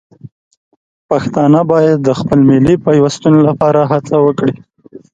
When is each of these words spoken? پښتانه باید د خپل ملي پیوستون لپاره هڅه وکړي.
پښتانه 1.09 1.61
باید 1.71 1.97
د 2.01 2.09
خپل 2.19 2.39
ملي 2.49 2.75
پیوستون 2.85 3.35
لپاره 3.47 3.81
هڅه 3.91 4.15
وکړي. 4.25 4.55